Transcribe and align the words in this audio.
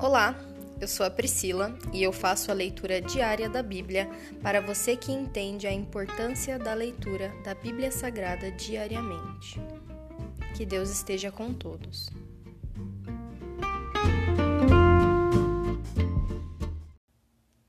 Olá, 0.00 0.32
eu 0.80 0.86
sou 0.86 1.04
a 1.04 1.10
Priscila 1.10 1.76
e 1.92 2.04
eu 2.04 2.12
faço 2.12 2.52
a 2.52 2.54
leitura 2.54 3.00
diária 3.00 3.48
da 3.50 3.64
Bíblia 3.64 4.08
para 4.40 4.60
você 4.60 4.96
que 4.96 5.10
entende 5.10 5.66
a 5.66 5.72
importância 5.72 6.56
da 6.56 6.72
leitura 6.72 7.32
da 7.42 7.52
Bíblia 7.52 7.90
Sagrada 7.90 8.48
diariamente. 8.52 9.60
Que 10.56 10.64
Deus 10.64 10.88
esteja 10.88 11.32
com 11.32 11.52
todos. 11.52 12.10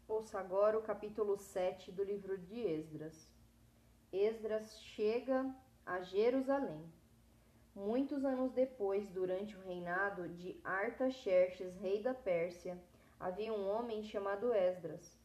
Ouça 0.08 0.40
agora 0.40 0.78
o 0.78 0.84
capítulo 0.84 1.36
7 1.36 1.92
do 1.92 2.04
livro 2.04 2.38
de 2.38 2.60
Esdras. 2.60 3.28
Esdras 4.14 4.80
chega 4.84 5.52
a 5.84 6.02
Jerusalém. 6.02 6.99
Muitos 7.76 8.26
anos 8.26 8.52
depois, 8.52 9.10
durante 9.10 9.56
o 9.56 9.62
reinado 9.62 10.28
de 10.30 10.60
Artaxerxes, 10.64 11.76
rei 11.78 12.02
da 12.02 12.14
Pérsia, 12.14 12.78
havia 13.20 13.54
um 13.54 13.70
homem 13.70 14.04
chamado 14.04 14.54
Esdras. 14.54 15.18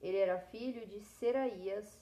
Ele 0.00 0.18
era 0.18 0.38
filho 0.38 0.86
de 0.86 1.00
Seraías, 1.00 1.98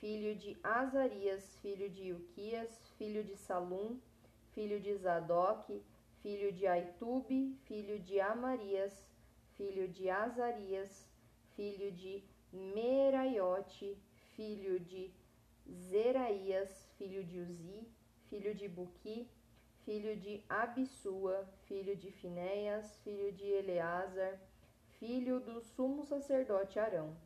filho 0.00 0.34
de 0.34 0.58
Azarias, 0.62 1.56
filho 1.62 1.88
de 1.88 2.08
Ilquias, 2.08 2.90
filho 2.98 3.22
de 3.22 3.36
Salum, 3.36 3.98
filho 4.52 4.80
de 4.80 4.94
Zadok, 4.96 5.82
filho 6.22 6.52
de 6.52 6.66
Aitube, 6.66 7.56
filho 7.64 7.98
de 7.98 8.20
Amarias, 8.20 9.06
filho 9.56 9.88
de 9.88 10.10
Azarias, 10.10 11.06
filho 11.54 11.92
de 11.92 12.22
Meraiote, 12.52 13.96
filho 14.34 14.80
de 14.80 15.10
Zeraías, 15.70 16.88
filho 16.98 17.22
de 17.24 17.40
Uzi, 17.40 17.86
filho 18.30 18.54
de 18.54 18.68
Buqui, 18.68 19.28
filho 19.84 20.16
de 20.16 20.40
Abissua, 20.48 21.44
filho 21.66 21.96
de 21.96 22.12
Finéias, 22.12 22.96
filho 23.02 23.32
de 23.32 23.44
Eleazar, 23.44 24.40
filho 25.00 25.40
do 25.40 25.60
sumo 25.60 26.04
sacerdote 26.06 26.78
Arão. 26.78 27.16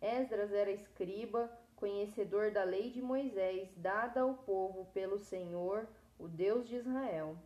Esdras 0.00 0.50
era 0.50 0.70
escriba, 0.70 1.50
conhecedor 1.76 2.50
da 2.50 2.64
lei 2.64 2.90
de 2.90 3.02
Moisés, 3.02 3.68
dada 3.76 4.22
ao 4.22 4.32
povo 4.32 4.86
pelo 4.94 5.18
Senhor, 5.18 5.86
o 6.18 6.26
Deus 6.26 6.66
de 6.66 6.76
Israel. 6.76 7.36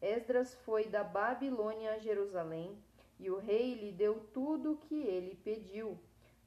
Esdras 0.00 0.54
foi 0.64 0.86
da 0.86 1.04
Babilônia 1.04 1.92
a 1.92 1.98
Jerusalém, 1.98 2.78
e 3.18 3.30
o 3.30 3.38
rei 3.38 3.74
lhe 3.74 3.92
deu 3.92 4.20
tudo 4.32 4.72
o 4.72 4.76
que 4.78 5.02
ele 5.02 5.34
pediu, 5.44 5.98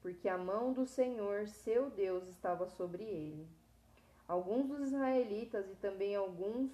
porque 0.02 0.28
a 0.28 0.36
mão 0.36 0.72
do 0.72 0.84
Senhor, 0.84 1.46
seu 1.46 1.88
Deus, 1.90 2.26
estava 2.26 2.66
sobre 2.66 3.04
ele. 3.04 3.46
Alguns 4.26 4.68
dos 4.68 4.88
israelitas 4.88 5.70
e 5.70 5.74
também 5.76 6.16
alguns 6.16 6.72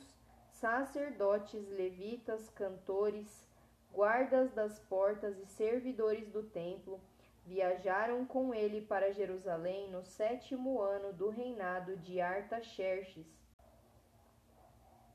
sacerdotes, 0.52 1.68
levitas, 1.68 2.48
cantores, 2.50 3.48
guardas 3.92 4.52
das 4.52 4.78
portas 4.78 5.36
e 5.38 5.46
servidores 5.46 6.28
do 6.28 6.44
templo 6.44 7.00
viajaram 7.44 8.24
com 8.24 8.54
ele 8.54 8.82
para 8.82 9.12
Jerusalém 9.12 9.90
no 9.90 10.04
sétimo 10.04 10.80
ano 10.80 11.12
do 11.12 11.28
reinado 11.28 11.96
de 11.96 12.20
Artaxerxes. 12.20 13.26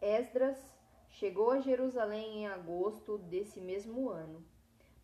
Esdras 0.01 0.57
chegou 1.07 1.51
a 1.51 1.61
Jerusalém 1.61 2.39
em 2.39 2.47
agosto 2.47 3.17
desse 3.17 3.61
mesmo 3.61 4.09
ano. 4.09 4.45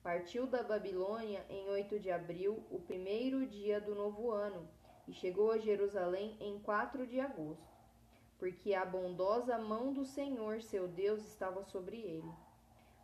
Partiu 0.04 0.46
da 0.46 0.64
Babilônia 0.64 1.46
em 1.50 1.70
8 1.70 1.98
de 2.00 2.12
abril, 2.12 2.66
o 2.70 2.80
primeiro 2.80 3.46
dia 3.46 3.80
do 3.80 3.96
novo 3.96 4.32
ano 4.32 4.68
e 5.08 5.14
chegou 5.14 5.52
a 5.52 5.58
Jerusalém 5.58 6.38
em 6.40 6.60
4 6.60 7.06
de 7.08 7.20
agosto, 7.20 7.78
porque 8.38 8.74
a 8.74 8.86
bondosa 8.86 9.58
mão 9.58 9.94
do 9.94 10.06
Senhor 10.06 10.62
seu 10.62 10.88
Deus 10.88 11.26
estava 11.26 11.64
sobre 11.64 11.98
ele. 11.98 12.32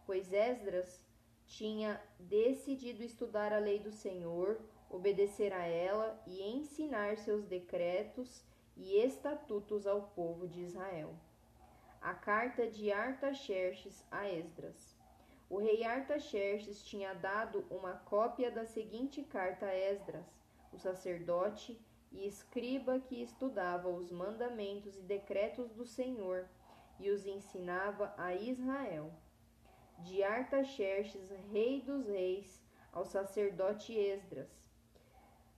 Pois 0.05 0.31
Esdras 0.31 1.01
tinha 1.45 2.01
decidido 2.19 3.03
estudar 3.03 3.53
a 3.53 3.59
lei 3.59 3.79
do 3.79 3.91
Senhor, 3.91 4.59
obedecer 4.89 5.53
a 5.53 5.65
ela 5.65 6.21
e 6.25 6.41
ensinar 6.41 7.17
seus 7.17 7.45
decretos 7.45 8.43
e 8.75 8.97
estatutos 8.97 9.87
ao 9.87 10.03
povo 10.09 10.47
de 10.47 10.61
Israel. 10.61 11.13
A 12.02 12.13
carta 12.13 12.67
de 12.67 12.91
Artaxerxes 12.91 14.05
a 14.11 14.30
Esdras. 14.30 14.95
O 15.49 15.57
rei 15.57 15.83
Artaxerxes 15.83 16.83
tinha 16.83 17.13
dado 17.13 17.65
uma 17.69 17.93
cópia 17.93 18.52
da 18.52 18.65
seguinte 18.65 19.23
carta 19.23 19.65
a 19.65 19.75
Esdras, 19.75 20.25
o 20.72 20.78
sacerdote 20.78 21.80
e 22.11 22.28
escriba 22.28 23.00
que 23.00 23.22
estudava 23.22 23.89
os 23.89 24.11
mandamentos 24.11 24.98
e 24.98 25.02
decretos 25.02 25.72
do 25.72 25.86
Senhor 25.86 26.48
e 27.00 27.10
os 27.10 27.26
ensinava 27.26 28.14
a 28.17 28.33
Israel. 28.33 29.11
De 30.00 30.23
Artaxerxes, 30.23 31.30
rei 31.52 31.82
dos 31.82 32.08
reis, 32.08 32.64
ao 32.92 33.05
sacerdote 33.05 33.94
Esdras, 33.94 34.50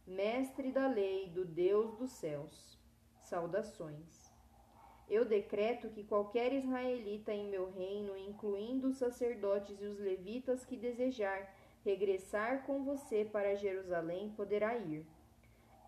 mestre 0.06 0.72
da 0.72 0.88
lei 0.88 1.30
do 1.30 1.46
Deus 1.46 1.96
dos 1.96 2.12
céus. 2.12 2.78
Saudações. 3.20 4.30
Eu 5.08 5.26
decreto 5.26 5.90
que 5.90 6.04
qualquer 6.04 6.54
israelita 6.54 7.34
em 7.34 7.50
meu 7.50 7.72
reino, 7.72 8.18
incluindo 8.18 8.88
os 8.88 8.98
sacerdotes 8.98 9.82
e 9.82 9.86
os 9.86 10.00
levitas 10.00 10.66
que 10.66 10.78
desejar 10.78 11.54
regressar 11.84 12.64
com 12.66 12.84
você 12.84 13.26
para 13.26 13.56
Jerusalém, 13.56 14.34
poderá 14.36 14.78
ir 14.78 15.06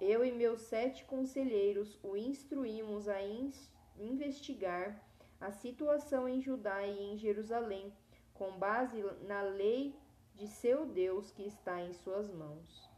eu 0.02 0.26
e 0.26 0.32
meus 0.32 0.62
sete 0.62 1.06
conselheiros 1.06 1.96
o 2.02 2.18
instruímos 2.18 3.08
a 3.08 3.22
in 3.22 3.52
investigar 4.00 5.00
a 5.40 5.52
situação 5.52 6.28
em 6.28 6.42
Judá 6.42 6.84
e 6.84 7.14
em 7.14 7.18
Jerusalém, 7.20 7.94
com 8.34 8.58
base 8.58 9.04
na 9.28 9.44
lei 9.44 9.96
de 10.36 10.48
seu 10.48 10.88
Deus 10.88 11.30
que 11.30 11.44
está 11.44 11.84
em 11.84 11.94
suas 11.94 12.32
mãos. 12.32 12.90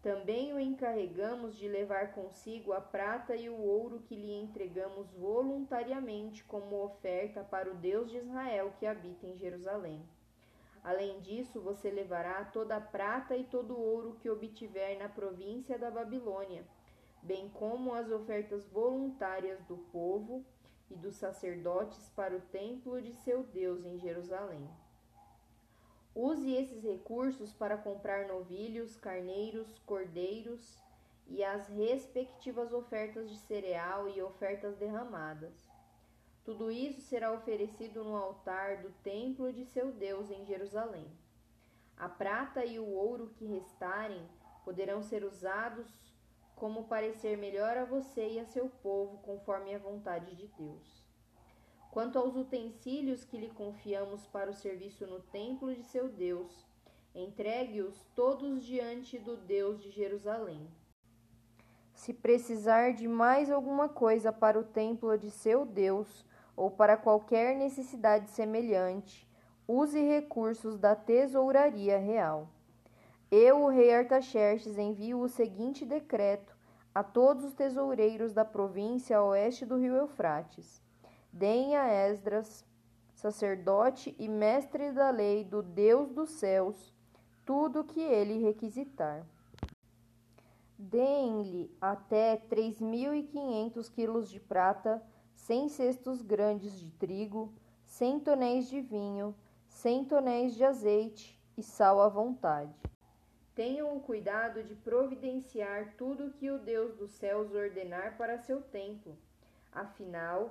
Também 0.00 0.54
o 0.54 0.58
encarregamos 0.58 1.58
de 1.58 1.68
levar 1.68 2.12
consigo 2.12 2.72
a 2.72 2.80
prata 2.80 3.36
e 3.36 3.50
o 3.50 3.60
ouro 3.60 4.00
que 4.00 4.16
lhe 4.16 4.32
entregamos 4.32 5.10
voluntariamente 5.12 6.42
como 6.44 6.82
oferta 6.84 7.44
para 7.44 7.70
o 7.70 7.74
Deus 7.74 8.10
de 8.10 8.16
Israel 8.16 8.72
que 8.78 8.86
habita 8.86 9.26
em 9.26 9.36
Jerusalém. 9.36 10.02
Além 10.84 11.18
disso, 11.20 11.62
você 11.62 11.90
levará 11.90 12.44
toda 12.44 12.76
a 12.76 12.80
prata 12.80 13.34
e 13.34 13.44
todo 13.44 13.72
o 13.72 13.80
ouro 13.80 14.16
que 14.20 14.28
obtiver 14.28 14.98
na 14.98 15.08
província 15.08 15.78
da 15.78 15.90
Babilônia, 15.90 16.62
bem 17.22 17.48
como 17.48 17.94
as 17.94 18.10
ofertas 18.10 18.68
voluntárias 18.68 19.64
do 19.64 19.78
povo 19.78 20.44
e 20.90 20.94
dos 20.94 21.16
sacerdotes 21.16 22.10
para 22.10 22.36
o 22.36 22.40
templo 22.40 23.00
de 23.00 23.14
seu 23.14 23.42
Deus 23.44 23.82
em 23.86 23.98
Jerusalém. 23.98 24.68
Use 26.14 26.52
esses 26.54 26.84
recursos 26.84 27.54
para 27.54 27.78
comprar 27.78 28.28
novilhos, 28.28 28.94
carneiros, 28.94 29.78
cordeiros 29.86 30.78
e 31.26 31.42
as 31.42 31.66
respectivas 31.66 32.74
ofertas 32.74 33.30
de 33.30 33.38
cereal 33.38 34.06
e 34.10 34.20
ofertas 34.20 34.76
derramadas. 34.76 35.73
Tudo 36.44 36.70
isso 36.70 37.00
será 37.00 37.32
oferecido 37.32 38.04
no 38.04 38.14
altar 38.14 38.82
do 38.82 38.90
templo 39.02 39.50
de 39.50 39.64
seu 39.64 39.90
Deus 39.90 40.30
em 40.30 40.44
Jerusalém. 40.44 41.10
A 41.96 42.06
prata 42.06 42.64
e 42.64 42.78
o 42.78 42.86
ouro 42.86 43.30
que 43.36 43.46
restarem 43.46 44.22
poderão 44.62 45.02
ser 45.02 45.24
usados 45.24 45.88
como 46.54 46.84
parecer 46.84 47.38
melhor 47.38 47.78
a 47.78 47.84
você 47.84 48.32
e 48.32 48.40
a 48.40 48.44
seu 48.44 48.68
povo, 48.82 49.18
conforme 49.18 49.74
a 49.74 49.78
vontade 49.78 50.34
de 50.36 50.46
Deus. 50.48 51.02
Quanto 51.90 52.18
aos 52.18 52.36
utensílios 52.36 53.24
que 53.24 53.38
lhe 53.38 53.50
confiamos 53.50 54.26
para 54.26 54.50
o 54.50 54.54
serviço 54.54 55.06
no 55.06 55.20
templo 55.20 55.74
de 55.74 55.82
seu 55.84 56.08
Deus, 56.08 56.66
entregue-os 57.14 58.04
todos 58.14 58.64
diante 58.64 59.18
do 59.18 59.36
Deus 59.36 59.80
de 59.82 59.90
Jerusalém. 59.90 60.68
Se 61.94 62.12
precisar 62.12 62.92
de 62.92 63.06
mais 63.06 63.50
alguma 63.50 63.88
coisa 63.88 64.32
para 64.32 64.58
o 64.58 64.64
templo 64.64 65.16
de 65.16 65.30
seu 65.30 65.64
Deus, 65.64 66.26
ou 66.56 66.70
para 66.70 66.96
qualquer 66.96 67.56
necessidade 67.56 68.30
semelhante, 68.30 69.28
use 69.66 70.00
recursos 70.00 70.78
da 70.78 70.94
tesouraria 70.94 71.98
real. 71.98 72.48
Eu, 73.30 73.62
o 73.62 73.68
rei 73.68 73.92
Artaxerxes, 73.92 74.78
envio 74.78 75.20
o 75.20 75.28
seguinte 75.28 75.84
decreto 75.84 76.56
a 76.94 77.02
todos 77.02 77.44
os 77.44 77.54
tesoureiros 77.54 78.32
da 78.32 78.44
província 78.44 79.16
a 79.16 79.24
oeste 79.24 79.66
do 79.66 79.76
rio 79.76 79.96
Eufrates. 79.96 80.80
Deem 81.32 81.74
a 81.76 81.88
Esdras, 81.88 82.64
sacerdote 83.14 84.14
e 84.18 84.28
mestre 84.28 84.92
da 84.92 85.10
lei 85.10 85.42
do 85.42 85.62
Deus 85.62 86.10
dos 86.10 86.30
céus, 86.30 86.94
tudo 87.44 87.80
o 87.80 87.84
que 87.84 88.00
ele 88.00 88.38
requisitar. 88.38 89.26
Deem-lhe 90.78 91.74
até 91.80 92.36
três 92.36 92.80
mil 92.80 93.14
e 93.14 93.22
quinhentos 93.22 93.88
quilos 93.88 94.28
de 94.28 94.38
prata, 94.38 95.02
cem 95.34 95.68
cestos 95.68 96.22
grandes 96.22 96.80
de 96.80 96.90
trigo, 96.92 97.52
cem 97.84 98.18
tonéis 98.18 98.68
de 98.68 98.80
vinho, 98.80 99.34
cem 99.68 100.04
tonéis 100.04 100.54
de 100.54 100.64
azeite 100.64 101.38
e 101.56 101.62
sal 101.62 102.00
à 102.00 102.08
vontade. 102.08 102.74
Tenham 103.54 103.96
o 103.96 104.00
cuidado 104.00 104.62
de 104.62 104.74
providenciar 104.74 105.94
tudo 105.96 106.26
o 106.26 106.32
que 106.32 106.50
o 106.50 106.58
Deus 106.58 106.96
dos 106.96 107.12
céus 107.12 107.54
ordenar 107.54 108.16
para 108.16 108.38
seu 108.38 108.60
templo. 108.60 109.16
Afinal, 109.70 110.50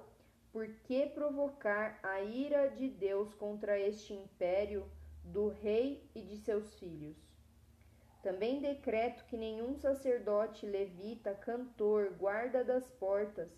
por 0.53 0.68
que 0.83 1.07
provocar 1.07 2.00
a 2.03 2.21
ira 2.21 2.69
de 2.69 2.88
Deus 2.88 3.33
contra 3.33 3.77
este 3.79 4.13
império 4.13 4.86
do 5.24 5.50
rei 5.50 6.03
e 6.13 6.21
de 6.21 6.38
seus 6.38 6.75
filhos. 6.75 7.18
Também 8.21 8.62
decreto 8.62 9.25
que 9.25 9.36
nenhum 9.36 9.75
sacerdote, 9.75 10.65
levita, 10.65 11.33
cantor, 11.33 12.13
guarda 12.18 12.63
das 12.63 12.89
portas, 12.91 13.50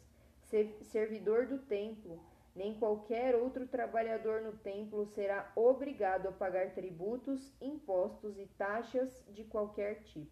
servidor 0.83 1.47
do 1.47 1.57
templo, 1.59 2.19
nem 2.55 2.73
qualquer 2.73 3.35
outro 3.35 3.67
trabalhador 3.67 4.41
no 4.41 4.53
templo 4.53 5.05
será 5.07 5.51
obrigado 5.55 6.27
a 6.27 6.31
pagar 6.31 6.73
tributos, 6.73 7.51
impostos 7.59 8.37
e 8.39 8.45
taxas 8.57 9.23
de 9.29 9.43
qualquer 9.43 10.03
tipo. 10.03 10.31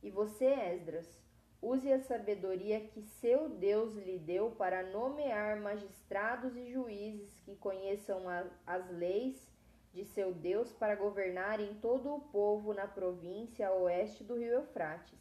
E 0.00 0.10
você, 0.10 0.46
Esdras, 0.46 1.18
use 1.60 1.92
a 1.92 1.98
sabedoria 1.98 2.80
que 2.80 3.02
seu 3.02 3.48
Deus 3.48 3.96
lhe 3.96 4.18
deu 4.18 4.52
para 4.52 4.84
nomear 4.84 5.60
magistrados 5.60 6.56
e 6.56 6.70
juízes 6.70 7.40
que 7.40 7.56
conheçam 7.56 8.28
a, 8.28 8.46
as 8.64 8.88
leis 8.90 9.50
de 9.92 10.04
seu 10.04 10.32
Deus 10.32 10.70
para 10.72 10.94
governarem 10.94 11.74
todo 11.82 12.14
o 12.14 12.20
povo 12.20 12.72
na 12.72 12.86
província 12.86 13.66
a 13.66 13.74
oeste 13.74 14.22
do 14.22 14.36
rio 14.36 14.52
Eufrates. 14.52 15.18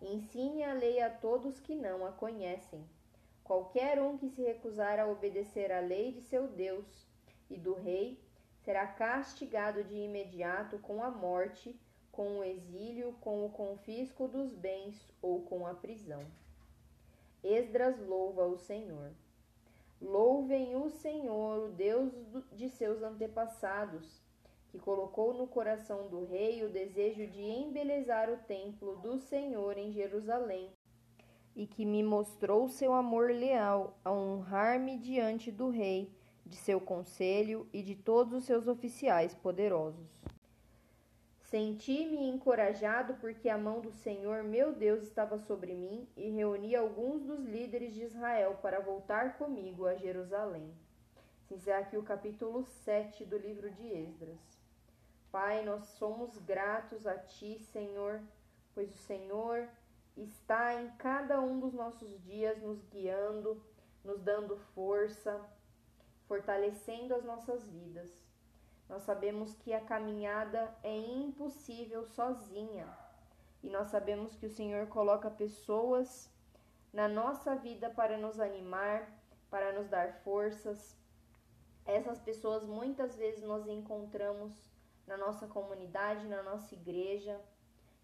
Ensine 0.00 0.64
a 0.64 0.72
lei 0.72 1.00
a 1.00 1.08
todos 1.08 1.60
que 1.60 1.76
não 1.76 2.04
a 2.04 2.10
conhecem. 2.10 2.84
Qualquer 3.52 4.00
um 4.00 4.16
que 4.16 4.30
se 4.30 4.40
recusar 4.40 4.98
a 4.98 5.06
obedecer 5.06 5.70
à 5.70 5.78
lei 5.78 6.10
de 6.10 6.22
seu 6.22 6.48
Deus 6.48 7.06
e 7.50 7.58
do 7.58 7.74
rei 7.74 8.18
será 8.64 8.86
castigado 8.86 9.84
de 9.84 9.94
imediato 9.94 10.78
com 10.78 11.02
a 11.02 11.10
morte, 11.10 11.78
com 12.10 12.38
o 12.38 12.44
exílio, 12.44 13.12
com 13.20 13.44
o 13.44 13.50
confisco 13.50 14.26
dos 14.26 14.54
bens 14.54 15.06
ou 15.20 15.42
com 15.42 15.66
a 15.66 15.74
prisão. 15.74 16.24
Esdras 17.44 18.00
louva 18.00 18.46
o 18.46 18.56
Senhor. 18.56 19.12
Louvem 20.00 20.74
o 20.74 20.88
Senhor, 20.88 21.68
o 21.68 21.72
Deus 21.72 22.10
de 22.52 22.70
seus 22.70 23.02
antepassados, 23.02 24.22
que 24.70 24.78
colocou 24.78 25.34
no 25.34 25.46
coração 25.46 26.08
do 26.08 26.24
rei 26.24 26.64
o 26.64 26.70
desejo 26.70 27.26
de 27.26 27.42
embelezar 27.42 28.30
o 28.30 28.38
templo 28.38 28.96
do 28.96 29.18
Senhor 29.18 29.76
em 29.76 29.92
Jerusalém, 29.92 30.72
e 31.54 31.66
que 31.66 31.84
me 31.84 32.02
mostrou 32.02 32.68
seu 32.68 32.92
amor 32.92 33.30
leal 33.30 33.98
a 34.04 34.10
honrar-me 34.10 34.98
diante 34.98 35.50
do 35.50 35.68
rei, 35.68 36.10
de 36.44 36.56
seu 36.56 36.80
conselho 36.80 37.68
e 37.72 37.82
de 37.82 37.94
todos 37.94 38.32
os 38.32 38.44
seus 38.44 38.66
oficiais 38.66 39.34
poderosos. 39.34 40.08
Senti-me 41.42 42.26
encorajado 42.28 43.14
porque 43.20 43.48
a 43.48 43.58
mão 43.58 43.80
do 43.80 43.92
Senhor 43.92 44.42
meu 44.42 44.72
Deus 44.72 45.02
estava 45.02 45.36
sobre 45.36 45.74
mim 45.74 46.08
e 46.16 46.30
reuni 46.30 46.74
alguns 46.74 47.22
dos 47.24 47.44
líderes 47.44 47.92
de 47.92 48.04
Israel 48.04 48.58
para 48.62 48.80
voltar 48.80 49.36
comigo 49.36 49.86
a 49.86 49.94
Jerusalém. 49.94 50.72
Se 51.44 51.70
aqui 51.70 51.98
o 51.98 52.02
capítulo 52.02 52.64
7 52.64 53.26
do 53.26 53.36
livro 53.36 53.70
de 53.70 53.86
Esdras. 53.86 54.40
Pai, 55.30 55.62
nós 55.62 55.84
somos 55.98 56.38
gratos 56.38 57.06
a 57.06 57.18
Ti, 57.18 57.58
Senhor, 57.58 58.22
pois 58.74 58.90
o 58.90 58.98
Senhor 58.98 59.68
está 60.16 60.74
em 60.80 60.90
cada 60.96 61.40
um 61.40 61.58
dos 61.58 61.72
nossos 61.72 62.22
dias 62.22 62.60
nos 62.60 62.82
guiando, 62.84 63.62
nos 64.04 64.20
dando 64.20 64.56
força, 64.74 65.40
fortalecendo 66.26 67.14
as 67.14 67.24
nossas 67.24 67.66
vidas. 67.68 68.10
Nós 68.88 69.02
sabemos 69.02 69.54
que 69.54 69.72
a 69.72 69.80
caminhada 69.80 70.74
é 70.82 70.96
impossível 70.96 72.04
sozinha. 72.04 72.86
E 73.62 73.70
nós 73.70 73.88
sabemos 73.88 74.34
que 74.34 74.46
o 74.46 74.50
Senhor 74.50 74.86
coloca 74.88 75.30
pessoas 75.30 76.30
na 76.92 77.08
nossa 77.08 77.54
vida 77.54 77.88
para 77.88 78.18
nos 78.18 78.38
animar, 78.40 79.08
para 79.48 79.72
nos 79.72 79.88
dar 79.88 80.12
forças. 80.24 80.96
Essas 81.86 82.20
pessoas 82.20 82.66
muitas 82.66 83.16
vezes 83.16 83.42
nós 83.42 83.66
encontramos 83.66 84.70
na 85.06 85.16
nossa 85.16 85.46
comunidade, 85.46 86.26
na 86.26 86.42
nossa 86.42 86.74
igreja, 86.74 87.40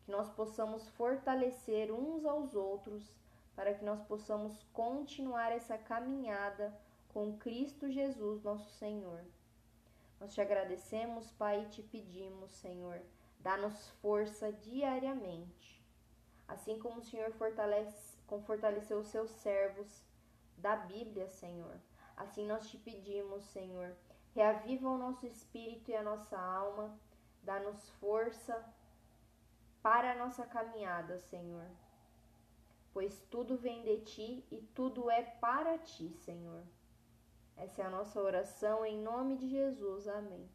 que 0.08 0.12
nós 0.12 0.30
possamos 0.30 0.88
fortalecer 0.88 1.92
uns 1.92 2.24
aos 2.24 2.54
outros 2.54 3.14
para 3.54 3.74
que 3.74 3.84
nós 3.84 4.02
possamos 4.04 4.62
continuar 4.72 5.52
essa 5.52 5.76
caminhada 5.76 6.74
com 7.12 7.36
Cristo 7.36 7.90
Jesus, 7.90 8.42
nosso 8.42 8.70
Senhor. 8.70 9.22
Nós 10.18 10.32
te 10.32 10.40
agradecemos, 10.40 11.30
Pai, 11.32 11.62
e 11.62 11.68
te 11.68 11.82
pedimos, 11.82 12.50
Senhor, 12.52 13.02
dá-nos 13.40 13.90
força 14.00 14.50
diariamente. 14.50 15.84
Assim 16.48 16.78
como 16.78 17.00
o 17.00 17.04
Senhor 17.04 17.30
fortalece, 17.32 18.16
como 18.26 18.42
fortaleceu 18.44 19.00
os 19.00 19.08
seus 19.08 19.30
servos 19.30 20.02
da 20.56 20.74
Bíblia, 20.74 21.28
Senhor. 21.28 21.78
Assim 22.16 22.46
nós 22.46 22.66
te 22.70 22.78
pedimos, 22.78 23.44
Senhor, 23.44 23.94
reaviva 24.34 24.88
o 24.88 24.96
nosso 24.96 25.26
espírito 25.26 25.90
e 25.90 25.94
a 25.94 26.02
nossa 26.02 26.38
alma, 26.38 26.98
dá-nos 27.42 27.90
força 28.00 28.64
para 29.88 30.12
a 30.12 30.14
nossa 30.14 30.44
caminhada, 30.44 31.16
Senhor. 31.16 31.64
Pois 32.92 33.22
tudo 33.30 33.56
vem 33.56 33.82
de 33.82 33.96
ti 34.00 34.44
e 34.50 34.60
tudo 34.74 35.10
é 35.10 35.22
para 35.22 35.78
ti, 35.78 36.12
Senhor. 36.12 36.62
Essa 37.56 37.80
é 37.80 37.86
a 37.86 37.90
nossa 37.90 38.20
oração 38.20 38.84
em 38.84 39.00
nome 39.00 39.38
de 39.38 39.48
Jesus. 39.48 40.06
Amém. 40.06 40.46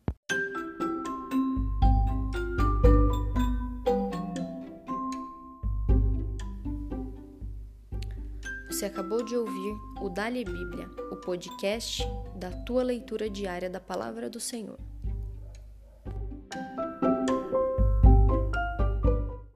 Você 8.68 8.86
acabou 8.86 9.24
de 9.24 9.36
ouvir 9.36 9.74
o 10.00 10.10
Dali 10.10 10.46
Bíblia, 10.46 10.88
o 11.12 11.16
podcast 11.16 12.04
da 12.36 12.52
tua 12.52 12.84
leitura 12.84 13.28
diária 13.32 13.68
da 13.68 13.80
palavra 13.80 14.30
do 14.30 14.40
Senhor. 14.40 14.93